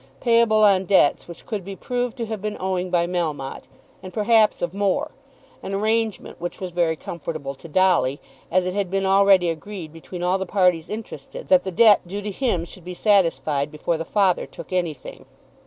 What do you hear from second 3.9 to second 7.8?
and perhaps of more; an arrangement which was very comfortable to